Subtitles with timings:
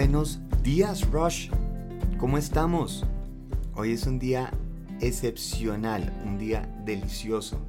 [0.00, 1.50] Buenos días, Rush.
[2.18, 3.04] ¿Cómo estamos?
[3.74, 4.52] Hoy es un día
[5.00, 7.60] excepcional, un día delicioso.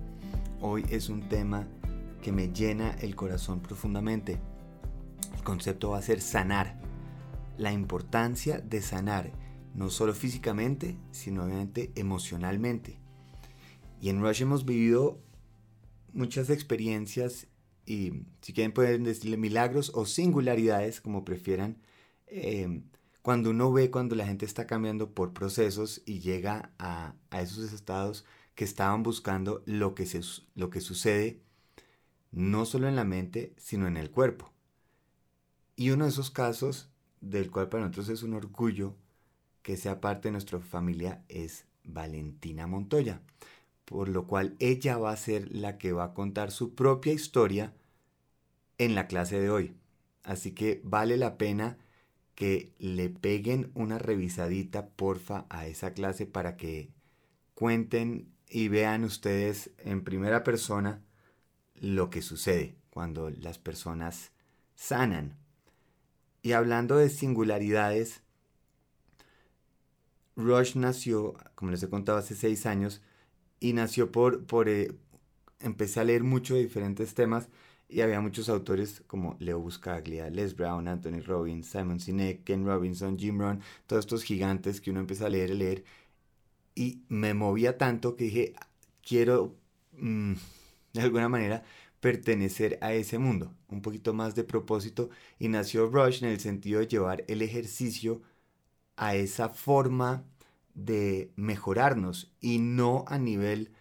[0.62, 1.68] Hoy es un tema
[2.22, 4.38] que me llena el corazón profundamente.
[5.36, 6.80] El concepto va a ser sanar.
[7.58, 9.32] La importancia de sanar,
[9.74, 13.00] no solo físicamente, sino obviamente emocionalmente.
[14.00, 15.20] Y en Rush hemos vivido
[16.14, 17.48] muchas experiencias
[17.88, 21.80] y si quieren pueden decirle milagros o singularidades, como prefieran,
[22.30, 22.84] Em,
[23.22, 28.26] cuando uno ve cuando la gente está cambiando por procesos y llega a, esos estados
[28.56, 30.08] que estaban buscando lo que,
[30.56, 31.42] lo que sucede
[32.32, 34.52] no solo en la mente, sino en el cuerpo.
[35.76, 36.90] Y uno de esos casos,
[37.22, 38.96] del cual para nosotros es un orgullo
[39.64, 43.22] que sea parte de nuestra familia, es Valentina Montoya.
[43.86, 47.74] Por lo cual ella va a ser la que va a contar su propia historia
[48.78, 49.74] en la clase de hoy.
[50.24, 51.78] Así que vale la pena
[52.40, 56.90] que le peguen una revisadita, porfa, a esa clase para que
[57.54, 61.04] cuenten y vean ustedes en primera persona
[61.76, 64.32] lo que sucede cuando las personas
[64.74, 65.38] sanan.
[66.42, 68.22] Y hablando de singularidades,
[70.38, 73.02] Rush nació, como les he contado, hace seis años
[73.60, 74.94] y nació por, por eh,
[75.60, 77.50] empecé a leer mucho de diferentes temas
[77.90, 83.18] y había muchos autores como Leo Buscaglia, Les Brown, Anthony Robbins, Simon Sinek, Ken Robinson,
[83.18, 85.84] Jim Rohn, todos estos gigantes que uno empieza a leer y leer.
[86.76, 88.54] Y me movía tanto que dije,
[89.04, 89.56] quiero
[89.94, 90.34] mm,
[90.94, 91.64] de alguna manera
[92.00, 95.10] pertenecer a ese mundo, un poquito más de propósito.
[95.40, 98.22] Y nació Rush en el sentido de llevar el ejercicio
[98.98, 100.26] a esa forma
[100.76, 103.72] de mejorarnos y no a nivel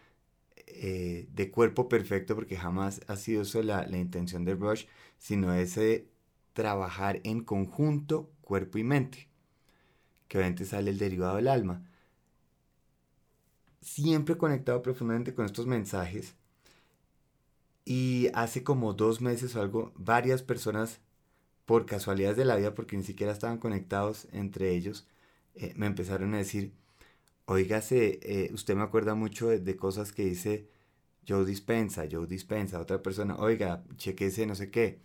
[0.81, 4.85] eh, de cuerpo perfecto, porque jamás ha sido eso la, intención de Rush,
[5.19, 6.07] sino ese
[6.53, 9.29] trabajar en conjunto cuerpo y mente,
[10.29, 11.83] que obviamente sale el derivado del alma.
[13.81, 16.37] Siempre conectado profundamente con estos mensajes.
[17.85, 21.01] Y hace como dos meses o algo, varias personas,
[21.67, 25.09] por casualidades de la vida, porque ni siquiera estaban conectados entre ellos,
[25.57, 26.73] eh, me empezaron a decir,
[27.51, 30.69] Oígase, eh, usted me acuerda mucho de, cosas que dice
[31.27, 35.01] Joe Dispensa, Joe Dispensa, otra persona, oiga, chequese no sé qué.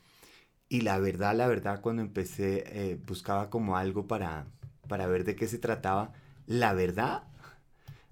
[0.70, 4.48] Y la verdad, la verdad, cuando empecé, eh, buscaba como algo para,
[4.90, 6.14] para ver de qué se trataba.
[6.48, 7.24] La verdad,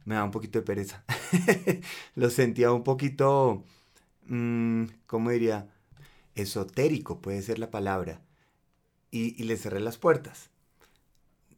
[0.05, 1.03] me da un poquito de pereza.
[2.15, 3.65] Lo sentía un poquito,
[4.27, 5.69] mm, ¿cómo diría?
[6.35, 8.21] Esotérico puede ser la palabra.
[9.11, 10.50] Y, y le cerré las puertas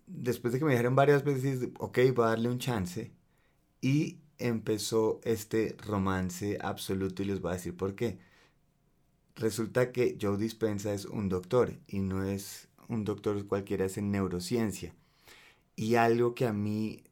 [0.08, 3.12] después de que me dijeron varias veces, ok, voy a darle un chance.
[3.81, 8.19] Y empezó este romance absoluto y les voy a decir por qué.
[9.36, 14.12] Resulta que Joe Dispensa es un doctor y no es un doctor cualquiera, es en
[14.12, 14.94] neurociencia.
[15.75, 17.03] Y algo que a mí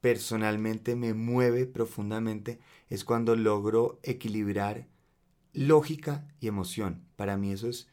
[0.00, 4.86] personalmente me mueve profundamente es cuando logro equilibrar
[5.52, 7.04] lógica y emoción.
[7.16, 7.88] Para mí eso es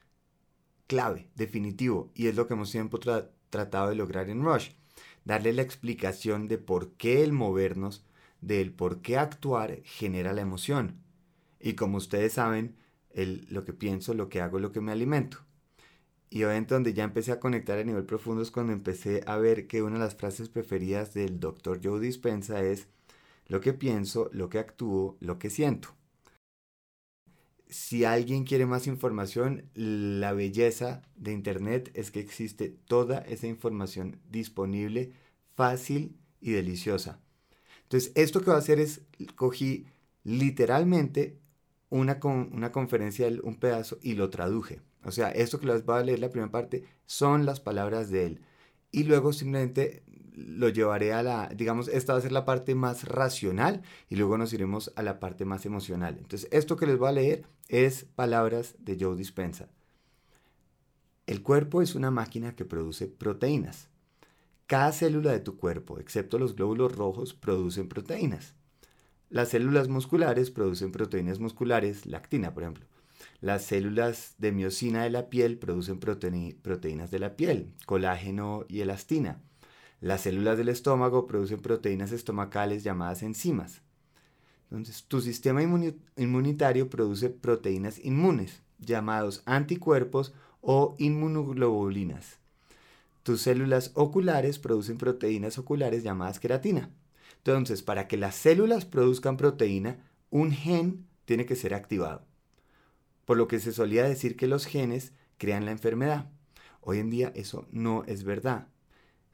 [0.88, 3.00] clave, definitivo, y es lo que hemos siempre
[3.56, 4.72] tratado de lograr en Rush.
[5.24, 8.06] Darle la explicación de por qué el movernos,
[8.42, 11.02] del por qué actuar genera la emoción.
[11.60, 12.76] Y como ustedes saben,
[13.12, 15.38] el, lo que pienso, lo que hago, lo que me alimento.
[16.30, 19.68] Y obviamente donde ya empecé a conectar a nivel profundo es cuando empecé a ver
[19.68, 22.88] que una de las frases preferidas del doctor Joe Dispensa es
[23.48, 25.96] lo que pienso, lo que actúo, lo que siento
[27.70, 34.20] si alguien quiere más información, la belleza de Internet es que existe toda esa información
[34.30, 35.14] disponible,
[35.56, 37.20] fácil y deliciosa.
[37.84, 39.02] Entonces, esto que voy a hacer es,
[39.36, 39.86] cogí
[40.24, 41.40] literalmente
[41.90, 44.82] una, una conferencia, un pedazo, y lo traduje.
[45.04, 48.26] O sea, esto que les voy a leer la primera parte son las palabras de
[48.26, 48.42] él.
[48.92, 50.04] Y luego simplemente
[50.36, 54.38] lo llevaré a la, digamos, esta va a ser la parte más racional y luego
[54.38, 56.18] nos iremos a la parte más emocional.
[56.18, 59.70] Entonces, esto que les voy a leer es palabras de Joe Dispensa.
[61.26, 63.90] El cuerpo es una máquina que produce proteínas.
[64.68, 68.56] Cada célula de tu cuerpo, excepto los glóbulos rojos, producen proteínas.
[69.30, 72.86] Las células musculares producen proteínas musculares, lactina por ejemplo.
[73.42, 79.42] Las células de miocina de la piel producen proteínas de la piel, colágeno y elastina.
[80.02, 83.82] Las células del estómago producen proteínas estomacales llamadas enzimas.
[84.70, 85.62] Entonces, tu sistema
[86.18, 92.40] inmunitario produce proteínas inmunes, llamados anticuerpos o inmunoglobulinas.
[93.24, 96.90] Tus células oculares producen proteínas oculares llamadas queratina.
[97.38, 100.00] Entonces, para que las células produzcan proteína,
[100.30, 102.26] un gen tiene que ser activado.
[103.26, 106.30] Por lo que se solía decir que los genes crean la enfermedad.
[106.82, 108.68] Hoy en día eso no es verdad.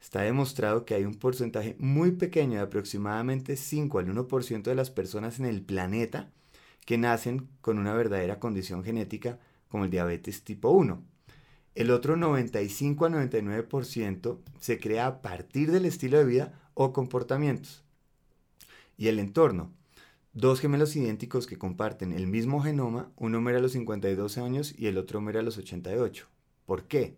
[0.02, 4.90] Está demostrado que hay un porcentaje muy pequeño de aproximadamente 5 al 1% de las
[4.90, 6.28] personas en el planeta
[6.84, 9.38] que nacen con una verdadera condición genética
[9.68, 11.00] como el diabetes tipo 1.
[11.76, 17.84] El otro 95 a 99% se crea a partir del estilo de vida o comportamientos.
[18.96, 19.72] Y el entorno.
[20.32, 24.88] Dos gemelos idénticos que comparten el mismo genoma, uno muere a los 52 años y
[24.88, 26.26] el otro muere a los 88.
[26.66, 27.16] ¿Por qué?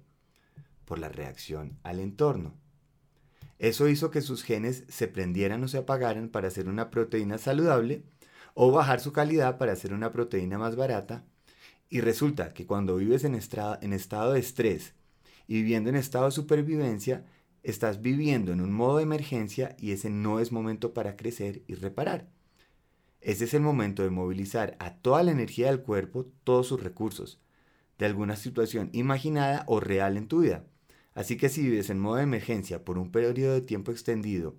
[0.85, 2.63] Por la reacción al entorno.
[3.59, 8.03] Eso hizo que sus genes se prendieran o se apagaran para hacer una proteína saludable
[8.55, 11.25] o bajar su calidad para hacer una proteína más barata.
[11.89, 14.95] Y resulta que cuando vives en, estado de estrés
[15.47, 17.25] y viviendo en estado de supervivencia,
[17.63, 21.75] estás viviendo en un modo de emergencia y ese no es momento para crecer y
[21.75, 22.29] reparar.
[23.21, 27.41] Ese es el momento de movilizar a toda la energía del cuerpo, todos sus recursos,
[27.99, 30.65] de alguna situación imaginada o real en tu vida.
[31.15, 34.57] Así que si vives en modo de emergencia por un periodo de tiempo extendido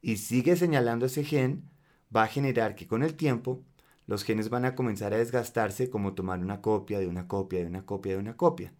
[0.00, 1.70] y sigues señalando ese gen,
[2.14, 3.62] va a generar que con el tiempo
[4.06, 7.66] los genes van a comenzar a desgastarse como tomar una copia de una copia de
[7.66, 8.72] una copia de una copia.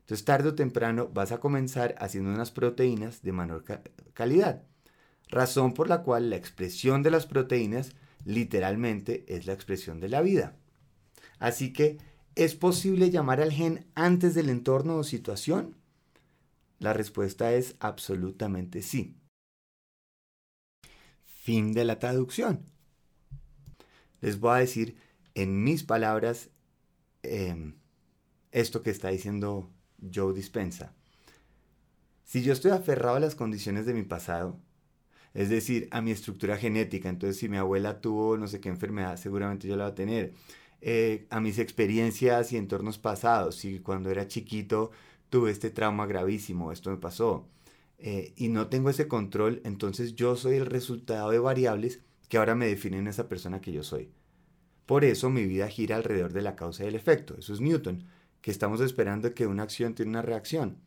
[0.00, 3.64] Entonces tarde o temprano vas a comenzar haciendo unas proteínas de menor
[4.12, 4.62] calidad.
[5.28, 7.92] Razón por la cual la expresión de las proteínas
[8.24, 10.54] literalmente es la expresión de la vida.
[11.40, 11.98] Así que,
[12.36, 15.74] ¿es posible llamar al gen antes del entorno o situación?
[16.78, 19.16] La respuesta es absolutamente sí.
[21.24, 22.66] Fin de la traducción.
[24.20, 24.96] Les voy a decir
[25.34, 26.50] en mis palabras
[27.22, 27.76] em,
[28.50, 29.70] esto que está diciendo
[30.12, 30.94] Joe Dispensa.
[32.24, 34.58] Si yo estoy aferrado a las condiciones de mi pasado,
[35.32, 37.08] es decir, a mi estructura genética.
[37.10, 40.32] Entonces, si mi abuela tuvo no sé qué enfermedad, seguramente yo la voy a tener.
[40.80, 43.56] Eh, a mis experiencias y entornos pasados.
[43.56, 44.90] Si cuando era chiquito
[45.30, 47.48] tuve este trauma gravísimo, esto me pasó.
[47.98, 52.54] Eh, y no tengo ese control, entonces yo soy el resultado de variables que ahora
[52.54, 54.10] me definen esa persona que yo soy.
[54.84, 57.36] Por eso mi vida gira alrededor de la causa y el efecto.
[57.38, 58.04] Eso es Newton,
[58.40, 60.78] que estamos esperando que una acción tiene una reacción.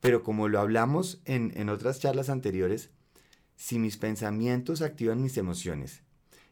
[0.00, 2.90] Pero como lo hablamos en, en otras charlas anteriores,
[3.56, 6.02] si mis pensamientos activan mis emociones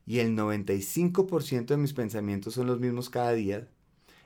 [0.07, 3.69] y el 95% de mis pensamientos son los mismos cada día,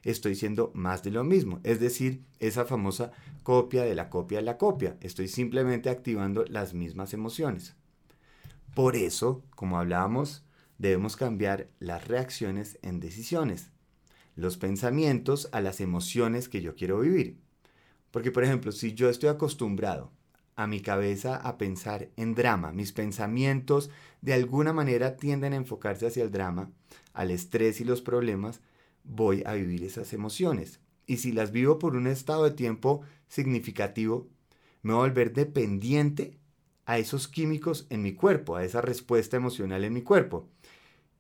[0.03, 1.61] estoy siendo más de lo mismo.
[1.63, 3.13] Es decir, esa famosa
[3.43, 4.97] copia de la copia de la copia.
[5.01, 7.75] Estoy simplemente activando las mismas emociones.
[8.75, 10.45] Por eso, como hablábamos,
[10.79, 13.71] debemos cambiar las reacciones en decisiones,
[14.35, 17.39] los pensamientos a las emociones que yo quiero vivir.
[18.11, 20.11] Porque, por ejemplo, si yo estoy acostumbrado
[20.57, 22.73] a mi cabeza a pensar en drama.
[22.73, 23.91] Mis pensamientos
[24.21, 26.71] de alguna manera tienden a enfocarse hacia el drama,
[27.13, 28.61] al estrés y los problemas.
[29.05, 30.81] Voy a vivir esas emociones.
[31.07, 34.29] Y si las vivo por un estado de tiempo significativo,
[34.83, 36.39] me voy a volver dependiente
[36.87, 40.49] a esos químicos en mi cuerpo, a esa respuesta emocional en mi cuerpo.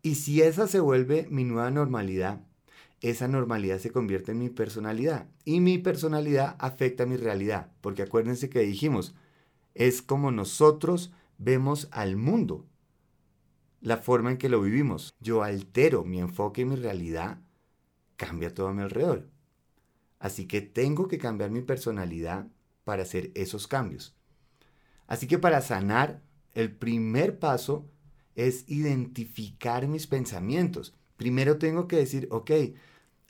[0.02, 2.44] Y si esa se vuelve mi nueva normalidad,
[3.00, 8.48] esa normalidad se convierte en mi personalidad y mi personalidad afecta mi realidad, porque acuérdense
[8.48, 9.14] que dijimos,
[9.74, 12.66] es como nosotros vemos al mundo,
[13.80, 15.14] la forma en que lo vivimos.
[15.20, 17.40] Yo altero mi enfoque y mi realidad,
[18.16, 19.28] cambia todo a mi alrededor.
[20.18, 22.48] Así que tengo que cambiar mi personalidad
[22.84, 24.14] para hacer esos cambios.
[25.06, 26.22] Así que para sanar,
[26.54, 27.88] el primer paso
[28.34, 30.94] es identificar mis pensamientos.
[31.16, 32.50] Primero tengo que decir, ok,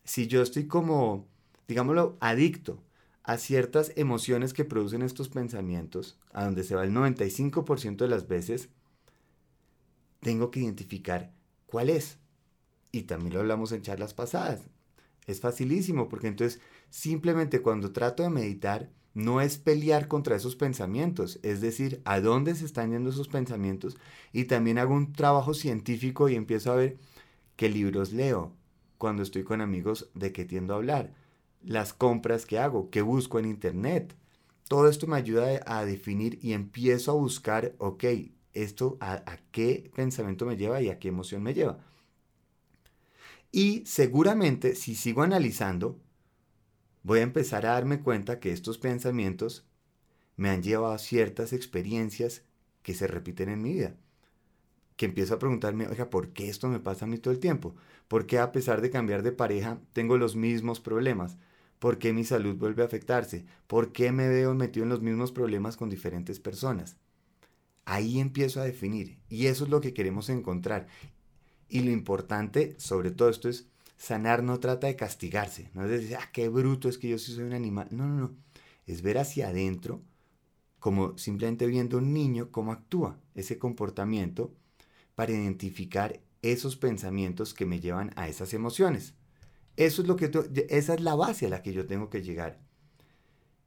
[0.04, 1.28] si yo estoy como,
[1.68, 2.82] digámoslo, adicto
[3.22, 8.26] a ciertas emociones que producen estos pensamientos, a donde se va el 95% de las
[8.26, 8.68] veces,
[10.20, 11.32] tengo que identificar
[11.66, 12.18] cuál es.
[12.92, 14.60] Y también lo hablamos en charlas pasadas.
[15.26, 21.38] Es facilísimo porque entonces simplemente cuando trato de meditar no es pelear contra esos pensamientos,
[21.42, 23.96] es decir, a dónde se están yendo esos pensamientos
[24.32, 26.96] y también hago un trabajo científico y empiezo a ver
[27.56, 28.52] qué libros leo
[28.98, 31.12] cuando estoy con amigos de qué tiendo a hablar
[31.64, 34.14] las compras que hago, que busco en Internet.
[34.68, 38.04] Todo esto me ayuda a definir y empiezo a buscar, ok,
[38.54, 41.78] esto a, qué pensamiento me lleva y a qué emoción me lleva.
[43.52, 46.00] Y seguramente si sigo analizando,
[47.02, 49.66] voy a empezar a darme cuenta que estos pensamientos
[50.36, 52.42] me han llevado a ciertas experiencias
[52.82, 53.94] que se repiten en mi vida.
[54.96, 57.74] Que empiezo a preguntarme, oiga, ¿por qué esto me pasa a mí todo el tiempo?
[58.08, 61.36] ¿Por qué a pesar de cambiar de pareja tengo los mismos problemas?
[61.78, 63.44] ¿Por qué mi salud vuelve a afectarse?
[63.66, 66.96] ¿Por qué me veo metido en los mismos problemas con diferentes personas?
[67.84, 70.88] Ahí empiezo a definir y eso es lo que queremos encontrar.
[71.72, 76.16] Y lo importante sobre todo esto es sanar no trata de castigarse, no es decir,
[76.16, 77.88] ah, qué bruto es que yo sí soy un animal.
[77.90, 78.36] No, no, no.
[78.86, 80.02] Es ver hacia adentro,
[80.80, 84.52] como simplemente viendo un niño cómo actúa ese comportamiento
[85.14, 89.14] para identificar esos pensamientos que me llevan a esas emociones.
[89.78, 90.30] Eso es lo que
[90.68, 92.60] esa es la base a la que yo tengo que llegar.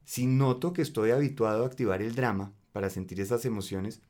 [0.04, 4.00] Si noto que estoy habituado a activar el drama para sentir esas emociones,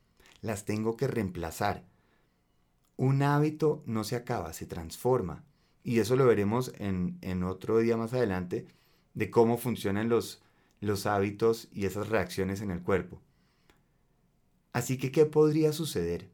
[0.42, 1.95] las tengo que reemplazar.
[2.96, 5.44] Un hábito no se acaba, se transforma.
[5.84, 8.66] Y eso lo veremos en, otro día más adelante,
[9.14, 10.42] de cómo funcionan los,
[10.80, 13.20] los hábitos y esas reacciones en el cuerpo.
[14.72, 16.30] Así que, ¿qué podría suceder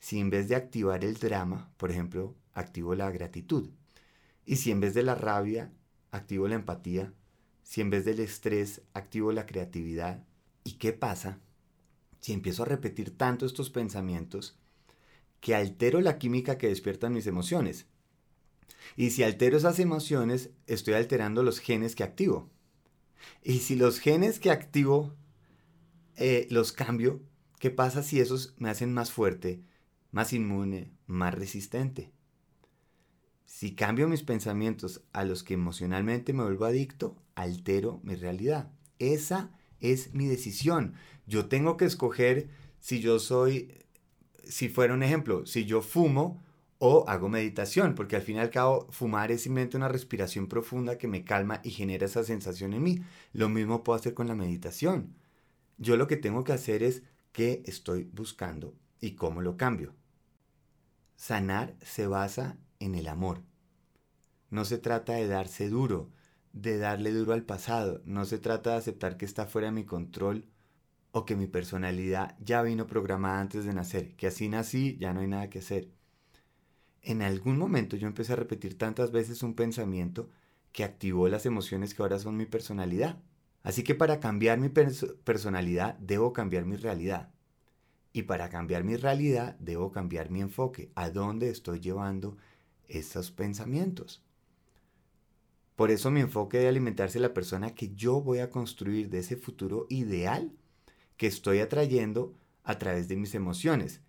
[0.00, 3.70] si en vez de activar el drama, por ejemplo, activo la gratitud?
[4.44, 5.72] Y si en vez de la rabia,
[6.10, 7.12] activo la empatía,
[7.62, 10.24] si en vez del estrés, activo la creatividad.
[10.64, 11.38] ¿Y qué pasa
[12.20, 14.58] si empiezo a repetir tanto estos pensamientos
[15.40, 17.86] que altero la química que despiertan mis emociones?
[18.96, 22.50] Y si altero esas emociones, estoy alterando los genes que activo.
[23.42, 25.14] Y si los genes que activo
[26.16, 27.20] eh, los cambio,
[27.58, 29.62] ¿qué pasa si esos me hacen más fuerte,
[30.10, 32.12] más inmune, más resistente?
[33.44, 38.70] Si cambio mis pensamientos a los que emocionalmente me vuelvo adicto, altero mi realidad.
[38.98, 40.94] Esa es mi decisión.
[41.26, 43.72] Yo tengo que escoger si yo soy,
[44.48, 46.42] si fuera un ejemplo, si yo fumo
[46.78, 50.96] o hago meditación, porque al fin y al cabo fumar es simplemente una respiración profunda
[50.96, 53.00] que me calma y genera esa sensación en mí.
[53.32, 55.14] Lo mismo puedo hacer con la meditación.
[55.76, 57.02] Yo lo que tengo que hacer es
[57.32, 59.94] qué estoy buscando y cómo lo cambio.
[61.16, 63.42] Sanar se basa en el amor.
[64.50, 66.10] No se trata de darse duro,
[66.52, 69.84] de darle duro al pasado, no se trata de aceptar que está fuera de mi
[69.84, 70.46] control
[71.12, 75.20] o que mi personalidad ya vino programada antes de nacer, que así nací, ya no
[75.20, 75.88] hay nada que hacer.
[77.02, 80.28] En algún momento yo empecé a repetir tantas veces un pensamiento
[80.72, 83.18] que activó las emociones que ahora son mi personalidad.
[83.62, 87.32] Así que para cambiar mi personalidad debo cambiar mi realidad.
[88.12, 92.36] Y para cambiar mi realidad debo cambiar mi enfoque, a dónde estoy llevando
[92.88, 94.22] esos pensamientos.
[95.76, 99.36] Por eso mi enfoque de alimentarse la persona que yo voy a construir de ese
[99.36, 100.52] futuro ideal
[101.18, 102.34] que estoy atrayendo
[102.64, 104.00] a través de mis emociones.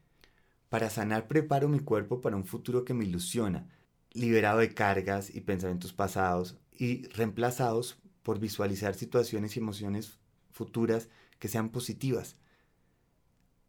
[0.69, 3.67] Para sanar preparo mi cuerpo para un futuro que me ilusiona,
[4.11, 10.19] liberado de cargas y pensamientos pasados y reemplazados por visualizar situaciones y emociones
[10.51, 12.37] futuras que sean positivas.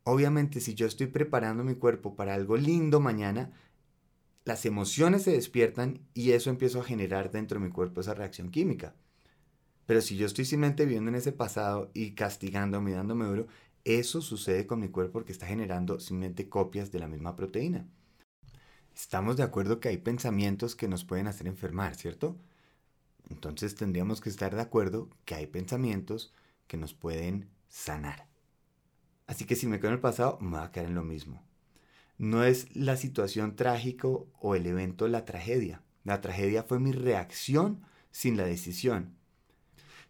[0.05, 3.53] Obviamente si yo estoy preparando mi cuerpo para algo lindo mañana,
[4.45, 8.51] las emociones se despiertan y eso empiezo a generar dentro de mi cuerpo esa reacción
[8.51, 8.95] química.
[9.91, 13.49] Pero si yo estoy simplemente viviendo en ese pasado y castigándome, dándome duro,
[13.83, 17.89] eso sucede con mi cuerpo porque está generando simplemente copias de la misma proteína.
[18.95, 22.39] Estamos de acuerdo que hay pensamientos que nos pueden hacer enfermar, ¿cierto?
[23.31, 26.33] Entonces tendríamos que estar de acuerdo que hay pensamientos
[26.69, 28.29] que nos pueden sanar.
[29.27, 31.43] Así que si me quedo en el pasado, me va a quedar en lo mismo.
[32.17, 35.83] No es la situación trágico o el evento la tragedia.
[36.05, 37.83] La tragedia fue mi reacción
[38.13, 39.19] sin la decisión.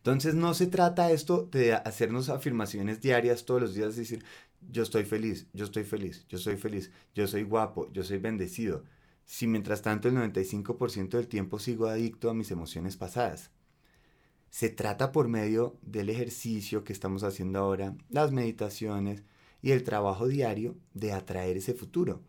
[0.01, 4.25] Entonces no se trata esto de hacernos afirmaciones diarias todos los días, decir,
[4.71, 8.85] yo estoy feliz, yo estoy feliz, yo soy feliz, yo soy guapo, yo soy bendecido.
[9.27, 13.51] Si mientras tanto el 95% del tiempo sigo adicto a mis emociones pasadas.
[14.49, 19.23] Se trata por medio del ejercicio que estamos haciendo ahora, las meditaciones,
[19.63, 22.23] y el trabajo diario de atraer ese futuro.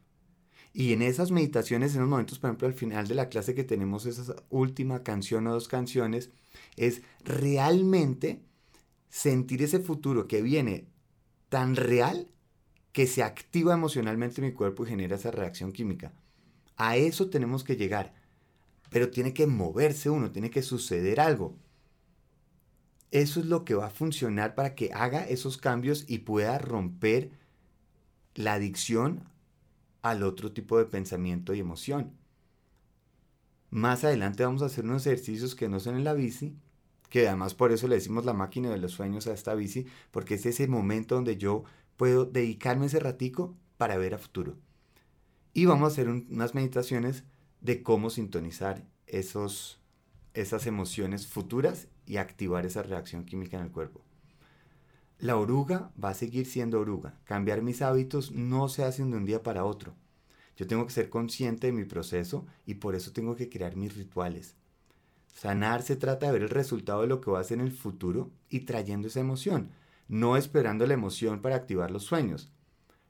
[0.74, 3.64] Y en esas meditaciones, en los momentos, por ejemplo, al final de la clase que
[3.64, 6.32] tenemos esa última canción o dos canciones,
[6.76, 8.42] es realmente
[9.10, 10.88] sentir ese futuro que viene
[11.50, 12.28] tan real
[12.92, 16.14] que se activa emocionalmente en mi cuerpo y genera esa reacción química.
[16.78, 18.14] A eso tenemos que llegar.
[18.90, 21.56] Pero tiene que moverse uno, tiene que suceder algo.
[23.12, 27.32] Eso es lo que va a funcionar para que haga esos cambios y pueda romper
[28.36, 29.24] la adicción
[30.02, 32.14] al otro tipo de pensamiento y emoción.
[33.72, 36.58] Más adelante vamos a hacer unos ejercicios que no son en la bici,
[37.10, 40.36] que además por eso le decimos la máquina de los sueños a esta bici, porque
[40.36, 41.64] es ese momento donde yo
[41.96, 44.58] puedo dedicarme ese ratico para ver a futuro.
[45.54, 47.24] Y vamos a hacer unas meditaciones
[47.62, 49.82] de cómo sintonizar esos,
[50.34, 54.02] esas emociones futuras y activar esa reacción química en el cuerpo.
[55.18, 57.20] La oruga va a seguir siendo oruga.
[57.24, 59.94] Cambiar mis hábitos no se hace de un día para otro.
[60.58, 63.96] Yo tengo que ser consciente de mi proceso y por eso tengo que crear mis
[63.96, 64.56] rituales.
[65.34, 67.72] Sanar se trata de ver el resultado de lo que voy a hacer en el
[67.72, 69.72] futuro y trayendo esa emoción,
[70.08, 72.52] no esperando la emoción para activar los sueños.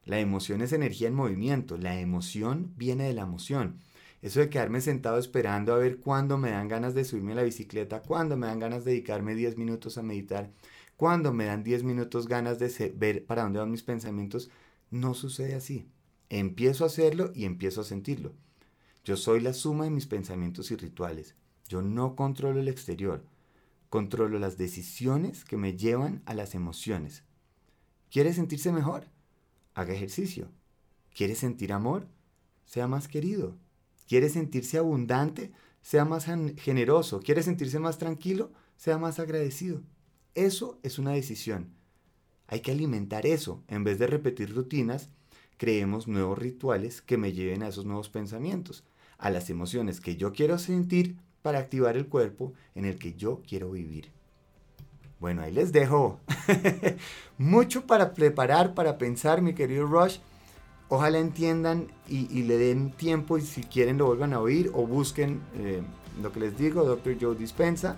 [0.05, 3.79] La emoción es energía en movimiento, la emoción viene de la emoción
[4.21, 7.43] Eso de quedarme sentado esperando a ver cuándo me dan ganas de subirme a la
[7.43, 10.51] bicicleta, cuándo me dan ganas de dedicarme 10 minutos a meditar,
[10.95, 14.51] cuándo me dan 10 minutos ganas de ver para dónde van mis pensamientos,
[14.91, 15.87] no sucede así.
[16.33, 18.31] Empiezo a hacerlo y empiezo a sentirlo.
[19.03, 21.35] Yo soy la suma de mis pensamientos y rituales.
[21.67, 23.25] Yo no controlo el exterior.
[23.89, 27.25] Controlo las decisiones que me llevan a las emociones.
[28.09, 29.09] ¿Quiere sentirse mejor?
[29.73, 30.47] Haga ejercicio.
[31.13, 32.07] ¿Quiere sentir amor?
[32.63, 33.57] Sea más querido.
[34.07, 35.51] ¿Quiere sentirse abundante?
[35.81, 37.19] Sea más generoso.
[37.19, 38.53] ¿Quiere sentirse más tranquilo?
[38.77, 39.81] Sea más agradecido.
[40.33, 41.73] Eso es una decisión.
[42.47, 43.65] Hay que alimentar eso.
[43.67, 45.09] En vez de repetir rutinas,
[45.61, 48.83] creemos nuevos rituales que me lleven a esos nuevos pensamientos,
[49.19, 53.43] a las emociones que yo quiero sentir para activar el cuerpo en el que yo
[53.47, 54.09] quiero vivir.
[55.19, 56.19] Bueno, ahí les dejo
[57.37, 60.17] mucho para preparar, para pensar, mi querido Rush.
[60.89, 65.41] Ojalá entiendan y, le den tiempo y si quieren lo vuelvan a oír o busquen
[65.57, 65.83] eh,
[66.23, 67.17] lo que les digo, Dr.
[67.21, 67.97] Joe Dispensa.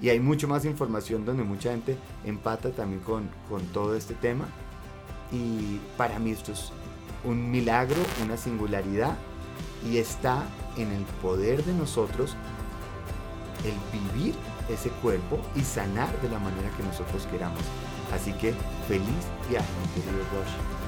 [0.00, 4.48] Y hay mucho más información donde mucha gente empata también con, con todo este tema.
[5.30, 6.72] Y para mí esto es
[7.24, 9.16] un milagro, una singularidad
[9.84, 10.44] y está
[10.76, 12.36] en el poder de nosotros
[13.64, 14.34] el vivir
[14.68, 17.60] ese cuerpo y sanar de la manera que nosotros queramos.
[18.12, 18.54] Así que
[18.86, 20.83] feliz viaje, querido.